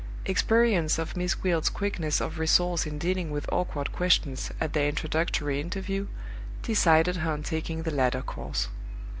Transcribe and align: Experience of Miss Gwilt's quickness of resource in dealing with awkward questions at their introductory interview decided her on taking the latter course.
Experience 0.25 0.97
of 0.97 1.15
Miss 1.15 1.35
Gwilt's 1.35 1.69
quickness 1.69 2.19
of 2.21 2.39
resource 2.39 2.87
in 2.87 2.97
dealing 2.97 3.29
with 3.29 3.47
awkward 3.53 3.91
questions 3.91 4.49
at 4.59 4.73
their 4.73 4.89
introductory 4.89 5.61
interview 5.61 6.07
decided 6.63 7.17
her 7.17 7.29
on 7.31 7.43
taking 7.43 7.83
the 7.83 7.91
latter 7.91 8.23
course. 8.23 8.69